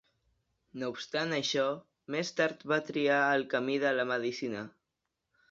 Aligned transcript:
No 0.83 0.87
obstant 0.93 1.35
això, 1.37 1.65
més 2.15 2.33
tard 2.39 2.65
va 2.73 2.81
triar 2.89 3.19
el 3.35 3.47
camí 3.53 3.77
de 3.87 3.95
la 4.01 4.09
medicina. 4.15 4.67